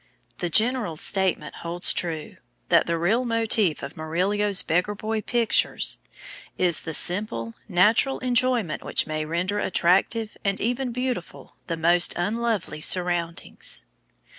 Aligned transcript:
The 0.39 0.49
general 0.49 0.97
statement 0.97 1.57
holds 1.57 1.93
true, 1.93 2.37
that 2.69 2.87
the 2.87 2.97
real 2.97 3.23
motif 3.23 3.83
of 3.83 3.95
Murillo's 3.95 4.63
beggar 4.63 4.95
boy 4.95 5.21
pictures 5.21 5.99
is 6.57 6.79
the 6.81 6.95
simple, 6.95 7.53
natural 7.69 8.17
enjoyment 8.17 8.83
which 8.83 9.05
may 9.05 9.25
render 9.25 9.59
attractive, 9.59 10.35
and 10.43 10.59
even 10.59 10.91
beautiful, 10.91 11.55
the 11.67 11.77
most 11.77 12.15
unlovely 12.17 12.81
surroundings. 12.81 13.85